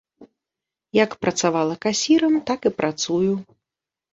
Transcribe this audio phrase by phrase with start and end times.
[1.03, 3.31] Як працавала касірам, так і працую.